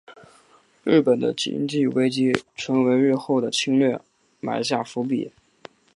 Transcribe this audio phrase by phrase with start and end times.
[0.83, 4.01] 日本的经济危机成为日后的侵略
[4.39, 5.31] 埋下伏笔。